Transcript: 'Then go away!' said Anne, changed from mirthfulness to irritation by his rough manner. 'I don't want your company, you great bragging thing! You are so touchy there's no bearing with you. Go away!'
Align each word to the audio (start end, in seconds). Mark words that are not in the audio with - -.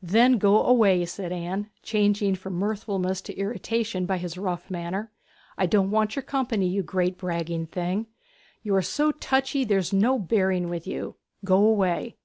'Then 0.00 0.38
go 0.38 0.62
away!' 0.64 1.04
said 1.04 1.30
Anne, 1.30 1.68
changed 1.82 2.38
from 2.38 2.54
mirthfulness 2.54 3.20
to 3.20 3.36
irritation 3.36 4.06
by 4.06 4.16
his 4.16 4.38
rough 4.38 4.70
manner. 4.70 5.12
'I 5.58 5.66
don't 5.66 5.90
want 5.90 6.16
your 6.16 6.22
company, 6.22 6.66
you 6.66 6.82
great 6.82 7.18
bragging 7.18 7.66
thing! 7.66 8.06
You 8.62 8.74
are 8.76 8.80
so 8.80 9.12
touchy 9.12 9.64
there's 9.66 9.92
no 9.92 10.18
bearing 10.18 10.70
with 10.70 10.86
you. 10.86 11.16
Go 11.44 11.58
away!' 11.58 12.16